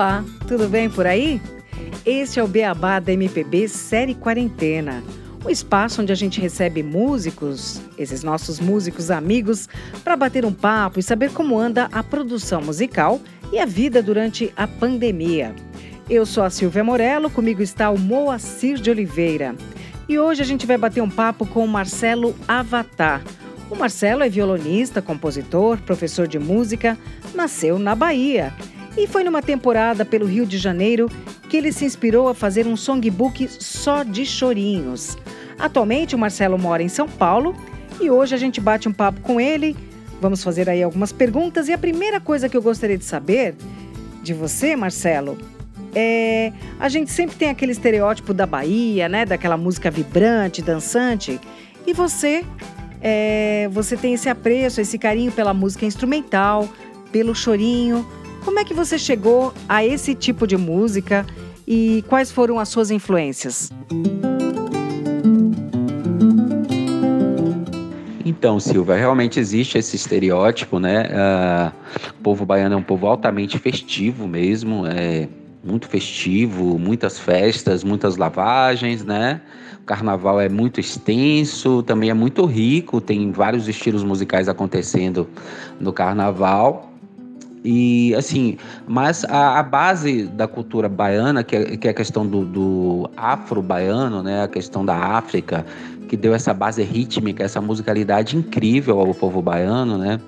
Olá, 0.00 0.24
tudo 0.48 0.66
bem 0.66 0.88
por 0.88 1.06
aí? 1.06 1.42
Este 2.06 2.40
é 2.40 2.42
o 2.42 2.48
Beabá 2.48 2.98
da 2.98 3.12
MPB 3.12 3.68
Série 3.68 4.14
Quarentena, 4.14 5.04
um 5.44 5.50
espaço 5.50 6.00
onde 6.00 6.10
a 6.10 6.14
gente 6.14 6.40
recebe 6.40 6.82
músicos, 6.82 7.82
esses 7.98 8.22
nossos 8.22 8.58
músicos 8.58 9.10
amigos, 9.10 9.68
para 10.02 10.16
bater 10.16 10.46
um 10.46 10.54
papo 10.54 10.98
e 10.98 11.02
saber 11.02 11.30
como 11.32 11.58
anda 11.58 11.86
a 11.92 12.02
produção 12.02 12.62
musical 12.62 13.20
e 13.52 13.58
a 13.58 13.66
vida 13.66 14.02
durante 14.02 14.50
a 14.56 14.66
pandemia. 14.66 15.54
Eu 16.08 16.24
sou 16.24 16.44
a 16.44 16.48
Silvia 16.48 16.82
Morello, 16.82 17.28
comigo 17.28 17.60
está 17.60 17.90
o 17.90 17.98
Moacir 17.98 18.80
de 18.80 18.90
Oliveira. 18.90 19.54
E 20.08 20.18
hoje 20.18 20.40
a 20.40 20.46
gente 20.46 20.66
vai 20.66 20.78
bater 20.78 21.02
um 21.02 21.10
papo 21.10 21.44
com 21.44 21.62
o 21.62 21.68
Marcelo 21.68 22.34
Avatar. 22.48 23.22
O 23.68 23.76
Marcelo 23.76 24.22
é 24.22 24.30
violonista, 24.30 25.02
compositor, 25.02 25.76
professor 25.82 26.26
de 26.26 26.38
música, 26.38 26.96
nasceu 27.34 27.78
na 27.78 27.94
Bahia 27.94 28.50
e 29.00 29.06
foi 29.06 29.24
numa 29.24 29.40
temporada 29.40 30.04
pelo 30.04 30.26
Rio 30.26 30.44
de 30.44 30.58
Janeiro 30.58 31.08
que 31.48 31.56
ele 31.56 31.72
se 31.72 31.86
inspirou 31.86 32.28
a 32.28 32.34
fazer 32.34 32.66
um 32.66 32.76
songbook 32.76 33.48
só 33.48 34.02
de 34.02 34.26
chorinhos. 34.26 35.16
Atualmente, 35.58 36.14
o 36.14 36.18
Marcelo 36.18 36.58
mora 36.58 36.82
em 36.82 36.88
São 36.88 37.08
Paulo 37.08 37.56
e 37.98 38.10
hoje 38.10 38.34
a 38.34 38.38
gente 38.38 38.60
bate 38.60 38.90
um 38.90 38.92
papo 38.92 39.22
com 39.22 39.40
ele. 39.40 39.74
Vamos 40.20 40.44
fazer 40.44 40.68
aí 40.68 40.82
algumas 40.82 41.12
perguntas 41.12 41.66
e 41.66 41.72
a 41.72 41.78
primeira 41.78 42.20
coisa 42.20 42.46
que 42.46 42.54
eu 42.54 42.60
gostaria 42.60 42.98
de 42.98 43.04
saber 43.04 43.54
de 44.22 44.34
você, 44.34 44.76
Marcelo, 44.76 45.38
é 45.94 46.52
a 46.78 46.90
gente 46.90 47.10
sempre 47.10 47.36
tem 47.36 47.48
aquele 47.48 47.72
estereótipo 47.72 48.34
da 48.34 48.44
Bahia, 48.44 49.08
né, 49.08 49.24
daquela 49.24 49.56
música 49.56 49.90
vibrante, 49.90 50.60
dançante, 50.60 51.40
e 51.86 51.94
você 51.94 52.44
é, 53.00 53.66
você 53.72 53.96
tem 53.96 54.12
esse 54.12 54.28
apreço, 54.28 54.78
esse 54.78 54.98
carinho 54.98 55.32
pela 55.32 55.54
música 55.54 55.86
instrumental, 55.86 56.68
pelo 57.10 57.34
chorinho. 57.34 58.06
Como 58.44 58.58
é 58.58 58.64
que 58.64 58.72
você 58.72 58.98
chegou 58.98 59.52
a 59.68 59.84
esse 59.84 60.14
tipo 60.14 60.46
de 60.46 60.56
música 60.56 61.26
e 61.66 62.04
quais 62.08 62.32
foram 62.32 62.58
as 62.58 62.68
suas 62.68 62.90
influências? 62.90 63.70
Então, 68.24 68.58
Silva, 68.58 68.96
realmente 68.96 69.38
existe 69.38 69.76
esse 69.76 69.96
estereótipo, 69.96 70.78
né? 70.78 71.02
Uh, 71.02 71.72
o 72.18 72.22
povo 72.22 72.46
baiano 72.46 72.74
é 72.74 72.78
um 72.78 72.82
povo 72.82 73.06
altamente 73.06 73.58
festivo 73.58 74.26
mesmo, 74.26 74.86
é 74.86 75.28
muito 75.62 75.86
festivo, 75.88 76.78
muitas 76.78 77.18
festas, 77.18 77.84
muitas 77.84 78.16
lavagens, 78.16 79.04
né? 79.04 79.42
O 79.82 79.84
carnaval 79.84 80.40
é 80.40 80.48
muito 80.48 80.80
extenso, 80.80 81.82
também 81.82 82.08
é 82.08 82.14
muito 82.14 82.46
rico, 82.46 83.00
tem 83.00 83.30
vários 83.30 83.68
estilos 83.68 84.02
musicais 84.02 84.48
acontecendo 84.48 85.28
no 85.78 85.92
carnaval. 85.92 86.89
E 87.62 88.14
assim, 88.14 88.56
mas 88.86 89.24
a, 89.24 89.58
a, 89.58 89.62
base 89.62 90.24
da 90.24 90.48
cultura 90.48 90.88
baiana, 90.88 91.44
que 91.44 91.54
é, 91.54 91.76
que 91.76 91.88
é 91.88 91.90
a 91.90 91.94
questão 91.94 92.26
do, 92.26 92.44
do 92.44 93.10
afro-baiano, 93.16 94.22
né, 94.22 94.44
a 94.44 94.48
questão 94.48 94.84
da 94.84 94.96
África, 94.96 95.66
que 96.08 96.16
deu 96.16 96.34
essa 96.34 96.54
base 96.54 96.82
rítmica, 96.82 97.44
essa 97.44 97.60
musicalidade 97.60 98.36
incrível 98.36 98.98
ao 98.98 99.14
povo 99.14 99.42
baiano, 99.42 99.98
né? 99.98 100.18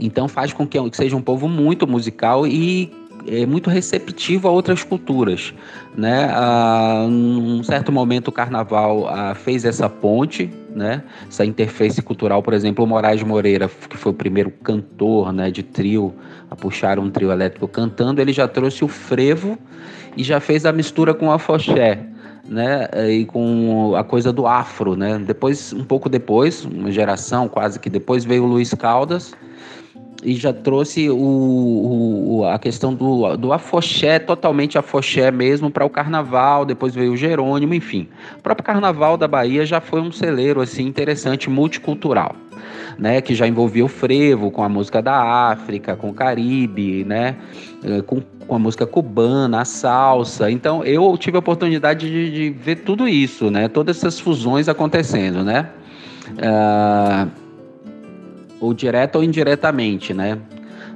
Então 0.00 0.28
faz 0.28 0.52
com 0.52 0.66
que 0.66 0.78
seja 0.92 1.16
um 1.16 1.22
povo 1.22 1.48
muito 1.48 1.86
musical 1.86 2.46
e 2.46 2.92
é 3.30 3.46
muito 3.46 3.70
receptivo 3.70 4.48
a 4.48 4.50
outras 4.50 4.82
culturas, 4.82 5.54
né? 5.96 6.28
Ah, 6.32 7.06
num 7.08 7.62
certo 7.62 7.92
momento 7.92 8.28
o 8.28 8.32
Carnaval 8.32 9.08
ah, 9.08 9.34
fez 9.34 9.64
essa 9.64 9.88
ponte, 9.88 10.50
né? 10.74 11.02
Essa 11.28 11.44
interface 11.44 12.00
cultural, 12.02 12.42
por 12.42 12.54
exemplo, 12.54 12.84
o 12.84 12.88
Moraes 12.88 13.22
Moreira, 13.22 13.68
que 13.88 13.96
foi 13.96 14.12
o 14.12 14.14
primeiro 14.14 14.50
cantor, 14.50 15.32
né, 15.32 15.50
de 15.50 15.62
trio 15.62 16.14
a 16.50 16.56
puxar 16.56 16.98
um 16.98 17.10
trio 17.10 17.30
elétrico 17.30 17.68
cantando, 17.68 18.20
ele 18.20 18.32
já 18.32 18.48
trouxe 18.48 18.84
o 18.84 18.88
frevo 18.88 19.58
e 20.16 20.24
já 20.24 20.40
fez 20.40 20.64
a 20.64 20.72
mistura 20.72 21.12
com 21.12 21.30
a 21.30 21.38
foché 21.38 21.98
né, 22.48 22.88
e 23.10 23.26
com 23.26 23.94
a 23.94 24.02
coisa 24.02 24.32
do 24.32 24.46
afro, 24.46 24.96
né? 24.96 25.18
Depois, 25.18 25.72
um 25.72 25.84
pouco 25.84 26.08
depois, 26.08 26.64
uma 26.64 26.90
geração 26.90 27.46
quase 27.46 27.78
que 27.78 27.90
depois 27.90 28.24
veio 28.24 28.44
o 28.44 28.46
Luiz 28.46 28.72
Caldas, 28.74 29.34
e 30.22 30.34
já 30.34 30.52
trouxe 30.52 31.08
o, 31.08 31.16
o, 31.16 32.44
a 32.44 32.58
questão 32.58 32.92
do, 32.92 33.36
do 33.36 33.52
afoxé, 33.52 34.18
totalmente 34.18 34.76
afoxé 34.76 35.30
mesmo, 35.30 35.70
para 35.70 35.84
o 35.84 35.90
carnaval, 35.90 36.64
depois 36.64 36.94
veio 36.94 37.12
o 37.12 37.16
Jerônimo, 37.16 37.72
enfim. 37.74 38.08
O 38.36 38.42
próprio 38.42 38.64
carnaval 38.64 39.16
da 39.16 39.28
Bahia 39.28 39.64
já 39.64 39.80
foi 39.80 40.00
um 40.00 40.10
celeiro 40.10 40.60
assim 40.60 40.86
interessante, 40.86 41.48
multicultural. 41.48 42.34
Né, 42.98 43.20
que 43.20 43.32
já 43.32 43.46
envolvia 43.46 43.84
o 43.84 43.88
frevo 43.88 44.50
com 44.50 44.60
a 44.64 44.68
música 44.68 45.00
da 45.00 45.50
África, 45.50 45.94
com 45.94 46.10
o 46.10 46.12
Caribe, 46.12 47.04
né, 47.04 47.36
eh, 47.84 48.02
com, 48.02 48.20
com 48.20 48.56
a 48.56 48.58
música 48.58 48.84
cubana, 48.84 49.60
a 49.60 49.64
salsa. 49.64 50.50
Então 50.50 50.82
eu 50.82 51.16
tive 51.16 51.36
a 51.36 51.38
oportunidade 51.38 52.10
de, 52.10 52.32
de 52.32 52.50
ver 52.50 52.76
tudo 52.76 53.06
isso, 53.06 53.52
né, 53.52 53.68
todas 53.68 53.98
essas 53.98 54.18
fusões 54.18 54.68
acontecendo, 54.68 55.44
né. 55.44 55.68
Uh, 56.30 57.47
ou 58.60 58.74
direta 58.74 59.18
ou 59.18 59.24
indiretamente, 59.24 60.12
né? 60.12 60.38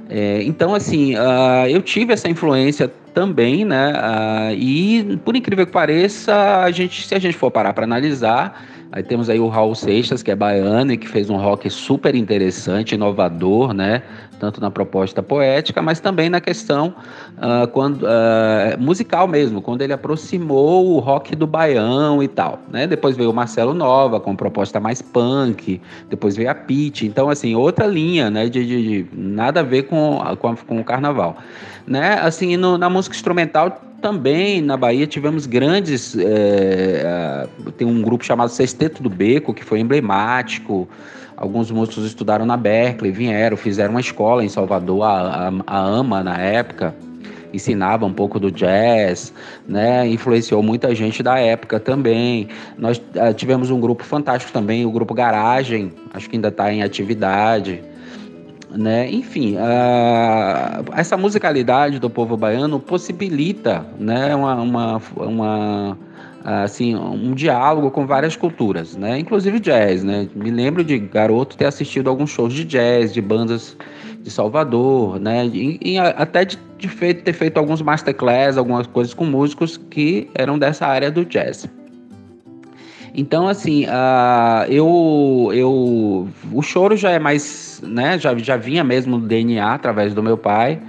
É, 0.09 0.43
então, 0.43 0.75
assim, 0.75 1.15
uh, 1.15 1.67
eu 1.69 1.81
tive 1.81 2.13
essa 2.13 2.29
influência 2.29 2.91
também, 3.13 3.63
né? 3.63 3.93
Uh, 3.93 4.53
e, 4.53 5.19
por 5.23 5.35
incrível 5.35 5.65
que 5.65 5.71
pareça, 5.71 6.61
a 6.61 6.71
gente, 6.71 7.07
se 7.07 7.15
a 7.15 7.19
gente 7.19 7.37
for 7.37 7.49
parar 7.49 7.73
para 7.73 7.85
analisar, 7.85 8.61
Aí 8.95 9.01
temos 9.01 9.27
aí 9.27 9.39
o 9.39 9.47
Raul 9.47 9.73
Seixas, 9.73 10.21
que 10.21 10.29
é 10.29 10.35
baiano 10.35 10.93
e 10.93 10.97
que 10.97 11.09
fez 11.09 11.27
um 11.27 11.35
rock 11.35 11.67
super 11.67 12.13
interessante, 12.13 12.93
inovador, 12.93 13.73
né? 13.73 14.03
Tanto 14.39 14.59
na 14.59 14.69
proposta 14.69 15.23
poética, 15.23 15.81
mas 15.81 15.99
também 15.99 16.29
na 16.29 16.41
questão 16.41 16.93
uh, 17.37 17.67
quando, 17.67 18.03
uh, 18.03 18.79
musical 18.79 19.27
mesmo, 19.27 19.61
quando 19.61 19.81
ele 19.81 19.93
aproximou 19.93 20.95
o 20.95 20.99
rock 20.99 21.35
do 21.35 21.47
baião 21.47 22.21
e 22.21 22.27
tal, 22.27 22.59
né? 22.69 22.85
Depois 22.85 23.15
veio 23.15 23.29
o 23.31 23.33
Marcelo 23.33 23.73
Nova, 23.73 24.19
com 24.19 24.35
proposta 24.35 24.79
mais 24.79 25.01
punk, 25.01 25.81
depois 26.09 26.35
veio 26.35 26.49
a 26.49 26.55
Pete, 26.55 27.05
então 27.05 27.29
assim, 27.29 27.55
outra 27.55 27.87
linha, 27.87 28.29
né? 28.29 28.49
De, 28.49 28.65
de, 28.65 29.05
de 29.05 29.07
nada 29.13 29.61
a 29.61 29.63
ver 29.63 29.83
com, 29.83 30.19
com, 30.39 30.55
com 30.55 30.79
o 30.79 30.83
carnaval. 30.83 31.37
Né? 31.87 32.19
Assim, 32.21 32.57
no, 32.57 32.77
na 32.77 32.89
música 32.89 33.15
instrumental 33.15 33.81
também 34.03 34.61
na 34.61 34.75
Bahia 34.75 35.07
tivemos 35.07 35.45
grandes. 35.45 36.15
É, 36.19 37.47
tem 37.77 37.87
um 37.87 38.01
grupo 38.01 38.25
chamado 38.25 38.49
Sexteto 38.49 39.01
do 39.01 39.09
Beco, 39.09 39.53
que 39.53 39.63
foi 39.63 39.79
emblemático. 39.79 40.87
Alguns 41.43 41.69
músicos 41.69 42.05
estudaram 42.05 42.45
na 42.45 42.55
Berkeley, 42.55 43.11
vieram, 43.11 43.57
fizeram 43.57 43.91
uma 43.91 43.99
escola 43.99 44.45
em 44.45 44.47
Salvador, 44.47 45.03
a, 45.03 45.49
a, 45.49 45.53
a 45.67 45.77
AMA 45.77 46.23
na 46.23 46.37
época, 46.37 46.95
ensinava 47.51 48.05
um 48.05 48.13
pouco 48.13 48.39
do 48.39 48.49
jazz, 48.49 49.33
né? 49.67 50.07
Influenciou 50.07 50.63
muita 50.63 50.95
gente 50.95 51.21
da 51.21 51.37
época 51.37 51.81
também. 51.81 52.47
Nós 52.77 52.97
uh, 52.97 53.33
tivemos 53.35 53.69
um 53.69 53.81
grupo 53.81 54.05
fantástico 54.05 54.53
também, 54.53 54.85
o 54.85 54.91
grupo 54.91 55.13
Garagem, 55.13 55.91
acho 56.13 56.29
que 56.29 56.37
ainda 56.37 56.47
está 56.47 56.71
em 56.71 56.81
atividade 56.81 57.83
né? 58.71 59.11
Enfim, 59.11 59.57
uh, 59.57 60.93
essa 60.95 61.17
musicalidade 61.17 61.99
do 61.99 62.09
povo 62.09 62.37
baiano 62.37 62.79
possibilita, 62.79 63.85
né, 63.99 64.33
uma, 64.33 64.55
uma, 64.55 65.01
uma 65.15 65.97
assim, 66.43 66.95
um 66.95 67.33
diálogo 67.33 67.89
com 67.91 68.05
várias 68.05 68.35
culturas, 68.35 68.95
né? 68.95 69.17
Inclusive 69.19 69.59
jazz, 69.59 70.03
né? 70.03 70.27
Me 70.35 70.51
lembro 70.51 70.83
de 70.83 70.99
garoto 70.99 71.57
ter 71.57 71.65
assistido 71.65 72.09
alguns 72.09 72.29
shows 72.29 72.53
de 72.53 72.65
jazz 72.65 73.13
de 73.13 73.21
bandas 73.21 73.77
de 74.21 74.29
Salvador, 74.29 75.19
né? 75.19 75.45
E, 75.45 75.79
e 75.81 75.97
até 75.97 76.45
de, 76.45 76.57
de 76.77 76.87
feito, 76.87 77.23
ter 77.23 77.33
feito 77.33 77.57
alguns 77.57 77.81
masterclass, 77.81 78.57
algumas 78.57 78.87
coisas 78.87 79.13
com 79.13 79.25
músicos 79.25 79.77
que 79.89 80.29
eram 80.35 80.59
dessa 80.59 80.85
área 80.85 81.09
do 81.09 81.25
jazz. 81.25 81.67
Então, 83.15 83.47
assim, 83.47 83.85
uh, 83.85 84.65
eu, 84.69 85.51
eu, 85.53 86.27
o 86.51 86.61
choro 86.63 86.97
já 86.97 87.11
é 87.11 87.19
mais, 87.19 87.79
né, 87.85 88.17
já, 88.17 88.35
já 88.35 88.57
vinha 88.57 88.83
mesmo 88.83 89.19
do 89.19 89.27
DNA 89.27 89.73
através 89.73 90.15
do 90.15 90.23
meu 90.23 90.35
pai, 90.35 90.81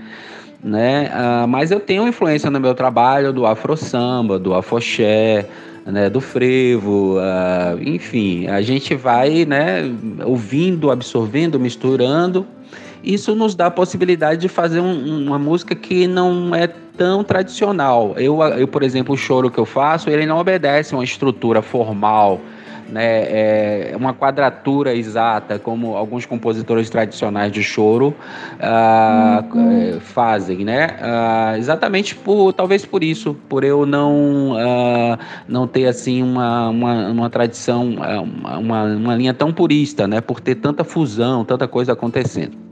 né, 0.64 1.10
uh, 1.12 1.46
mas 1.46 1.70
eu 1.70 1.78
tenho 1.78 2.08
influência 2.08 2.50
no 2.50 2.58
meu 2.58 2.74
trabalho 2.74 3.34
do 3.34 3.44
afro 3.44 3.76
samba, 3.76 4.38
do 4.38 4.54
afoxé, 4.54 5.46
né, 5.84 6.08
do 6.08 6.22
frevo, 6.22 7.18
uh, 7.18 7.78
enfim, 7.82 8.46
a 8.46 8.62
gente 8.62 8.94
vai, 8.94 9.44
né, 9.44 9.82
ouvindo, 10.24 10.90
absorvendo, 10.90 11.60
misturando, 11.60 12.46
isso 13.02 13.34
nos 13.34 13.54
dá 13.54 13.66
a 13.66 13.70
possibilidade 13.70 14.40
de 14.40 14.48
fazer 14.48 14.80
um, 14.80 15.26
uma 15.26 15.38
música 15.38 15.74
que 15.74 16.06
não 16.06 16.54
é 16.54 16.66
tão 16.66 17.22
tradicional. 17.22 18.14
Eu, 18.16 18.40
eu, 18.42 18.66
por 18.66 18.82
exemplo, 18.82 19.14
o 19.14 19.18
choro 19.18 19.50
que 19.50 19.58
eu 19.58 19.66
faço, 19.66 20.08
ele 20.08 20.24
não 20.24 20.38
obedece 20.38 20.94
uma 20.94 21.04
estrutura 21.04 21.60
formal, 21.60 22.40
né, 22.88 23.90
é 23.90 23.94
uma 23.96 24.12
quadratura 24.12 24.94
exata, 24.94 25.58
como 25.58 25.96
alguns 25.96 26.26
compositores 26.26 26.88
tradicionais 26.90 27.52
de 27.52 27.62
choro 27.62 28.14
uh, 28.60 29.56
uhum. 29.56 30.00
fazem, 30.00 30.64
né? 30.64 30.96
Uh, 31.00 31.58
exatamente 31.58 32.14
por, 32.14 32.52
talvez 32.52 32.84
por 32.84 33.02
isso, 33.02 33.34
por 33.48 33.64
eu 33.64 33.86
não, 33.86 34.52
uh, 34.52 35.18
não 35.48 35.66
ter 35.66 35.86
assim 35.86 36.22
uma, 36.22 36.68
uma, 36.68 37.08
uma 37.08 37.30
tradição, 37.30 37.94
uma, 38.58 38.84
uma 38.84 39.14
linha 39.14 39.34
tão 39.34 39.52
purista, 39.52 40.06
né? 40.06 40.20
Por 40.20 40.40
ter 40.40 40.56
tanta 40.56 40.84
fusão, 40.84 41.44
tanta 41.44 41.66
coisa 41.66 41.92
acontecendo. 41.92 42.64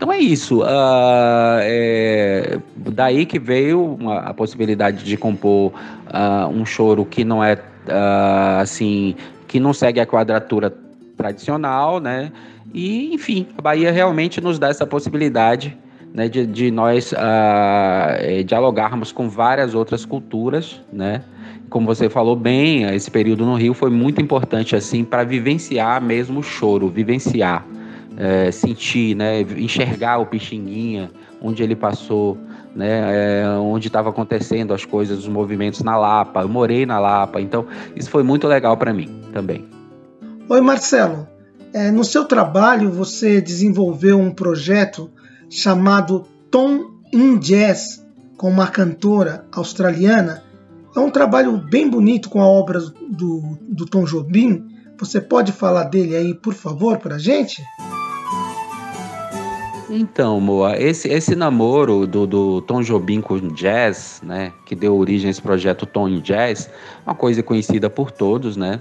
Então 0.00 0.10
é 0.10 0.18
isso. 0.18 0.62
Uh, 0.62 1.60
é, 1.60 2.58
daí 2.74 3.26
que 3.26 3.38
veio 3.38 3.98
a 4.08 4.32
possibilidade 4.32 5.04
de 5.04 5.14
compor 5.14 5.72
uh, 5.72 6.48
um 6.48 6.64
choro 6.64 7.04
que 7.04 7.22
não 7.22 7.44
é 7.44 7.58
uh, 7.90 8.60
assim, 8.60 9.14
que 9.46 9.58
não 9.60 9.72
segue 9.72 10.00
a 10.00 10.06
quadratura 10.06 10.72
tradicional, 11.16 12.00
né? 12.00 12.32
E 12.72 13.12
enfim, 13.12 13.46
a 13.58 13.62
Bahia 13.62 13.90
realmente 13.90 14.40
nos 14.40 14.58
dá 14.58 14.68
essa 14.68 14.86
possibilidade 14.86 15.76
né, 16.14 16.28
de, 16.28 16.46
de 16.46 16.70
nós 16.70 17.12
uh, 17.12 18.44
dialogarmos 18.44 19.12
com 19.12 19.28
várias 19.28 19.74
outras 19.74 20.04
culturas, 20.04 20.80
né? 20.92 21.22
Como 21.68 21.86
você 21.86 22.08
falou 22.08 22.34
bem, 22.34 22.82
esse 22.94 23.10
período 23.10 23.46
no 23.46 23.54
Rio 23.54 23.72
foi 23.74 23.90
muito 23.90 24.20
importante 24.20 24.74
assim 24.74 25.04
para 25.04 25.22
vivenciar 25.22 26.02
mesmo 26.02 26.40
o 26.40 26.42
choro, 26.42 26.88
vivenciar, 26.88 27.64
é, 28.16 28.50
sentir, 28.50 29.14
né, 29.14 29.42
enxergar 29.56 30.18
o 30.18 30.26
Pixinguinha, 30.26 31.10
onde 31.42 31.62
ele 31.62 31.74
passou, 31.74 32.36
né, 32.74 33.42
é, 33.42 33.48
onde 33.58 33.88
estava 33.88 34.10
acontecendo 34.10 34.74
as 34.74 34.84
coisas, 34.84 35.18
os 35.18 35.28
movimentos 35.28 35.80
na 35.82 35.96
Lapa. 35.96 36.42
Eu 36.42 36.48
morei 36.48 36.84
na 36.84 36.98
Lapa, 36.98 37.40
então 37.40 37.66
isso 37.96 38.10
foi 38.10 38.22
muito 38.22 38.46
legal 38.46 38.76
para 38.76 38.92
mim 38.92 39.22
também. 39.32 39.64
Oi, 40.48 40.60
Marcelo. 40.60 41.28
É, 41.72 41.90
no 41.90 42.04
seu 42.04 42.24
trabalho 42.24 42.90
você 42.90 43.40
desenvolveu 43.40 44.18
um 44.18 44.32
projeto 44.32 45.10
chamado 45.48 46.26
Tom 46.50 46.86
in 47.12 47.38
Jazz 47.38 48.04
com 48.36 48.48
uma 48.48 48.66
cantora 48.66 49.44
australiana. 49.52 50.42
É 50.94 50.98
um 50.98 51.10
trabalho 51.10 51.56
bem 51.56 51.88
bonito 51.88 52.28
com 52.28 52.40
a 52.40 52.46
obra 52.46 52.80
do, 52.80 53.58
do 53.68 53.86
Tom 53.86 54.04
Jobim. 54.04 54.66
Você 54.98 55.20
pode 55.20 55.52
falar 55.52 55.84
dele 55.84 56.16
aí, 56.16 56.34
por 56.34 56.54
favor, 56.54 56.98
para 56.98 57.14
a 57.14 57.18
gente? 57.18 57.62
Então, 59.92 60.40
Moa, 60.40 60.80
esse, 60.80 61.08
esse 61.08 61.34
namoro 61.34 62.06
do, 62.06 62.24
do 62.24 62.60
Tom 62.62 62.80
Jobim 62.80 63.20
com 63.20 63.36
jazz, 63.48 64.22
né, 64.24 64.52
que 64.64 64.76
deu 64.76 64.96
origem 64.96 65.26
a 65.26 65.30
esse 65.32 65.42
projeto 65.42 65.84
Tom 65.84 66.08
Jazz, 66.20 66.70
uma 67.04 67.14
coisa 67.14 67.42
conhecida 67.42 67.90
por 67.90 68.12
todos, 68.12 68.56
né? 68.56 68.80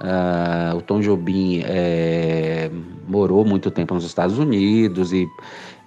Uh, 0.00 0.76
o 0.76 0.82
Tom 0.82 1.00
Jobim 1.00 1.60
é, 1.64 2.70
morou 3.08 3.44
muito 3.44 3.68
tempo 3.68 3.94
nos 3.94 4.04
Estados 4.04 4.38
Unidos 4.38 5.12
e 5.12 5.26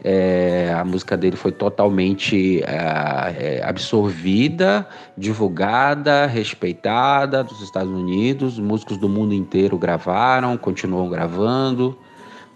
é, 0.04 0.76
a 0.78 0.84
música 0.84 1.16
dele 1.16 1.38
foi 1.38 1.54
totalmente 1.54 2.62
é, 2.64 3.60
é, 3.60 3.64
absorvida, 3.64 4.86
divulgada, 5.18 6.26
respeitada 6.26 7.42
dos 7.42 7.62
Estados 7.62 7.92
Unidos. 7.94 8.60
Músicos 8.60 8.98
do 8.98 9.08
mundo 9.08 9.34
inteiro 9.34 9.78
gravaram, 9.78 10.58
continuam 10.58 11.08
gravando. 11.08 11.98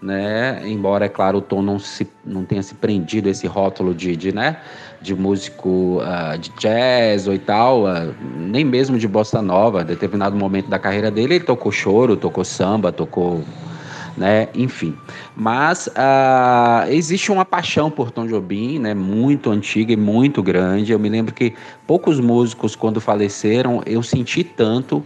Né? 0.00 0.62
Embora, 0.68 1.06
é 1.06 1.08
claro, 1.08 1.38
o 1.38 1.40
Tom 1.40 1.62
não, 1.62 1.78
se, 1.78 2.06
não 2.24 2.44
tenha 2.44 2.62
se 2.62 2.74
prendido 2.74 3.28
esse 3.28 3.46
rótulo 3.46 3.94
de, 3.94 4.14
de, 4.14 4.32
né? 4.32 4.58
de 5.00 5.14
músico 5.14 6.00
uh, 6.00 6.38
de 6.38 6.50
jazz 6.58 7.26
ou 7.26 7.34
e 7.34 7.38
tal, 7.38 7.84
uh, 7.84 8.14
nem 8.36 8.64
mesmo 8.64 8.98
de 8.98 9.08
bossa 9.08 9.40
nova. 9.40 9.82
Em 9.82 9.86
determinado 9.86 10.36
momento 10.36 10.68
da 10.68 10.78
carreira 10.78 11.10
dele, 11.10 11.36
ele 11.36 11.44
tocou 11.44 11.72
choro, 11.72 12.16
tocou 12.16 12.44
samba, 12.44 12.92
tocou 12.92 13.42
né? 14.16 14.48
Enfim. 14.54 14.96
Mas 15.36 15.88
uh, 15.88 16.90
existe 16.90 17.30
uma 17.30 17.44
paixão 17.44 17.90
por 17.90 18.10
Tom 18.10 18.26
Jobim, 18.26 18.78
né? 18.78 18.94
Muito 18.94 19.50
antiga 19.50 19.92
e 19.92 19.96
muito 19.96 20.42
grande. 20.42 20.92
Eu 20.92 20.98
me 20.98 21.08
lembro 21.08 21.34
que 21.34 21.54
poucos 21.86 22.18
músicos, 22.18 22.74
quando 22.74 23.00
faleceram, 23.00 23.82
eu 23.84 24.02
senti 24.02 24.42
tanto 24.42 25.04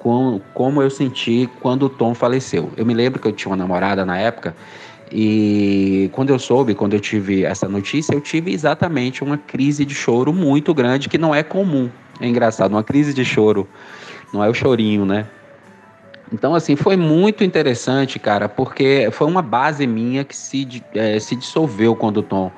com, 0.00 0.40
como 0.54 0.82
eu 0.82 0.90
senti 0.90 1.48
quando 1.60 1.84
o 1.84 1.88
Tom 1.88 2.14
faleceu. 2.14 2.72
Eu 2.76 2.84
me 2.84 2.94
lembro 2.94 3.20
que 3.20 3.28
eu 3.28 3.32
tinha 3.32 3.50
uma 3.50 3.56
namorada 3.56 4.04
na 4.04 4.18
época 4.18 4.56
e 5.12 6.08
quando 6.12 6.30
eu 6.30 6.38
soube, 6.38 6.74
quando 6.74 6.94
eu 6.94 7.00
tive 7.00 7.44
essa 7.44 7.68
notícia, 7.68 8.14
eu 8.14 8.20
tive 8.20 8.52
exatamente 8.52 9.22
uma 9.22 9.36
crise 9.36 9.84
de 9.84 9.94
choro 9.94 10.32
muito 10.32 10.72
grande 10.72 11.08
que 11.08 11.18
não 11.18 11.34
é 11.34 11.42
comum. 11.42 11.90
É 12.18 12.26
engraçado, 12.26 12.72
uma 12.72 12.82
crise 12.82 13.12
de 13.12 13.24
choro. 13.24 13.68
Não 14.32 14.42
é 14.42 14.48
o 14.48 14.54
chorinho, 14.54 15.04
né? 15.04 15.26
Então, 16.32 16.54
assim, 16.54 16.76
foi 16.76 16.96
muito 16.96 17.42
interessante, 17.42 18.18
cara, 18.18 18.48
porque 18.48 19.08
foi 19.10 19.26
uma 19.26 19.42
base 19.42 19.86
minha 19.86 20.24
que 20.24 20.36
se, 20.36 20.82
é, 20.94 21.18
se 21.18 21.34
dissolveu 21.34 21.96
quando 21.96 22.18
o 22.18 22.22
Tom 22.22 22.52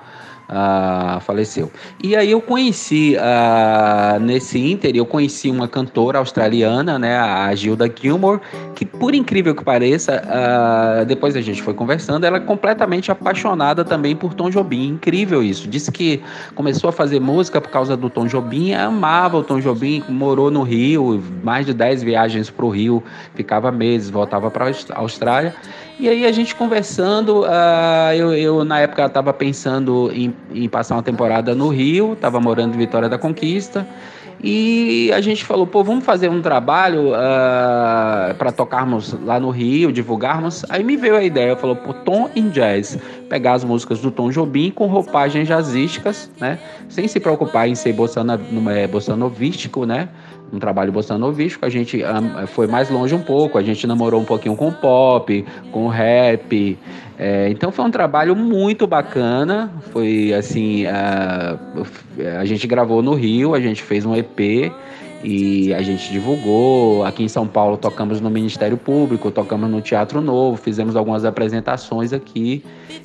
uh, 0.52 1.20
faleceu. 1.20 1.70
E 2.02 2.14
aí 2.14 2.30
eu 2.30 2.40
conheci, 2.40 3.16
uh, 3.16 4.20
nesse 4.20 4.58
Inter, 4.58 4.94
eu 4.94 5.06
conheci 5.06 5.50
uma 5.50 5.66
cantora 5.66 6.18
australiana, 6.18 6.98
né, 6.98 7.16
a 7.16 7.54
Gilda 7.54 7.92
Gilmore, 7.92 8.40
que 8.74 8.84
por 8.84 9.14
incrível 9.14 9.54
que 9.54 9.64
pareça, 9.64 10.22
uh, 10.22 11.04
depois 11.06 11.34
a 11.34 11.40
gente 11.40 11.62
foi 11.62 11.74
conversando, 11.74 12.24
ela 12.24 12.36
é 12.36 12.40
completamente 12.40 13.10
apaixonada 13.10 13.84
também 13.84 14.14
por 14.14 14.34
Tom 14.34 14.50
Jobim, 14.50 14.88
incrível 14.88 15.42
isso. 15.42 15.66
Disse 15.68 15.90
que 15.90 16.22
começou 16.54 16.90
a 16.90 16.92
fazer 16.92 17.20
música 17.20 17.60
por 17.60 17.70
causa 17.70 17.96
do 17.96 18.10
Tom 18.10 18.26
Jobim, 18.26 18.74
amava 18.74 19.38
o 19.38 19.42
Tom 19.42 19.60
Jobim, 19.60 20.04
morou 20.08 20.50
no 20.50 20.62
Rio, 20.62 21.22
mais 21.42 21.64
de 21.64 21.72
10 21.72 22.02
viagens 22.02 22.50
para 22.50 22.66
o 22.66 22.68
Rio, 22.68 23.02
ficava 23.34 23.72
meses, 23.72 24.10
voltava 24.10 24.50
para 24.50 24.70
a 24.70 24.98
Austrália. 24.98 25.54
E 26.02 26.08
aí 26.08 26.26
a 26.26 26.32
gente 26.32 26.56
conversando, 26.56 27.42
uh, 27.42 28.12
eu, 28.12 28.34
eu, 28.34 28.64
na 28.64 28.80
época 28.80 29.06
estava 29.06 29.32
pensando 29.32 30.10
em, 30.12 30.34
em, 30.52 30.68
passar 30.68 30.96
uma 30.96 31.02
temporada 31.04 31.54
no 31.54 31.68
Rio, 31.68 32.14
estava 32.14 32.40
morando 32.40 32.74
em 32.74 32.76
Vitória 32.76 33.08
da 33.08 33.16
Conquista. 33.16 33.86
E 34.42 35.12
a 35.12 35.20
gente 35.20 35.44
falou, 35.44 35.64
pô, 35.64 35.84
vamos 35.84 36.04
fazer 36.04 36.28
um 36.28 36.42
trabalho 36.42 37.10
uh, 37.10 37.14
ah, 37.14 38.34
para 38.36 38.50
tocarmos 38.50 39.16
lá 39.24 39.38
no 39.38 39.50
Rio, 39.50 39.92
divulgarmos. 39.92 40.64
Aí 40.68 40.82
me 40.82 40.96
veio 40.96 41.14
a 41.14 41.22
ideia, 41.22 41.54
falou, 41.54 41.76
pô, 41.76 41.94
Tom 41.94 42.28
em 42.34 42.48
Jazz. 42.48 42.98
Pegar 43.28 43.52
as 43.52 43.62
músicas 43.62 44.00
do 44.00 44.10
Tom 44.10 44.28
Jobim 44.32 44.72
com 44.72 44.88
roupagens 44.88 45.46
jazzísticas, 45.46 46.28
né? 46.40 46.58
Sem 46.88 47.06
se 47.06 47.20
preocupar 47.20 47.68
em 47.68 47.76
ser 47.76 47.94
é, 48.74 48.86
bossanovístico, 48.88 49.86
né? 49.86 50.08
Um 50.52 50.58
trabalho 50.58 50.92
bossa 50.92 51.16
novístico, 51.16 51.64
a 51.64 51.68
gente 51.70 52.02
um, 52.04 52.46
foi 52.46 52.66
mais 52.66 52.90
longe 52.90 53.14
um 53.14 53.22
pouco, 53.22 53.56
a 53.56 53.62
gente 53.62 53.86
namorou 53.86 54.20
um 54.20 54.24
pouquinho 54.24 54.54
com 54.54 54.70
pop, 54.70 55.44
com 55.72 55.88
rap. 55.88 56.78
É, 57.18 57.48
então 57.48 57.72
foi 57.72 57.84
um 57.84 57.90
trabalho 57.90 58.36
muito 58.36 58.86
bacana. 58.86 59.72
Foi 59.92 60.32
assim, 60.34 60.86
a, 60.86 61.58
a 62.38 62.44
gente 62.44 62.66
gravou 62.66 63.02
no 63.02 63.14
Rio, 63.14 63.54
a 63.54 63.60
gente 63.60 63.82
fez 63.82 64.04
um 64.04 64.14
EP 64.14 64.70
e 65.24 65.72
a 65.72 65.80
gente 65.80 66.12
divulgou. 66.12 67.04
Aqui 67.04 67.22
em 67.22 67.28
São 67.28 67.46
Paulo 67.46 67.78
tocamos 67.78 68.20
no 68.20 68.28
Ministério 68.28 68.76
Público, 68.76 69.30
tocamos 69.30 69.70
no 69.70 69.80
Teatro 69.80 70.20
Novo, 70.20 70.56
fizemos 70.56 70.96
algumas 70.96 71.24
apresentações 71.24 72.12
aqui. 72.12 72.62